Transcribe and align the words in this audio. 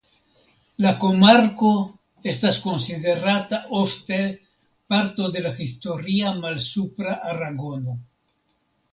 La 0.83 0.91
komarko 1.01 1.73
estas 2.31 2.55
konsiderata 2.63 3.59
ofte 3.81 4.17
parto 4.93 5.27
de 5.35 5.43
la 5.47 5.51
Historia 5.59 6.31
Malsupra 6.39 7.13
Aragono. 7.35 7.95